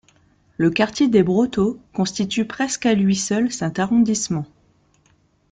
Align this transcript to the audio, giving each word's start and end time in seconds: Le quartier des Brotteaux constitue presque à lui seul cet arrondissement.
Le 0.57 0.71
quartier 0.71 1.09
des 1.09 1.21
Brotteaux 1.21 1.77
constitue 1.93 2.45
presque 2.45 2.87
à 2.87 2.95
lui 2.95 3.15
seul 3.15 3.51
cet 3.51 3.77
arrondissement. 3.77 4.47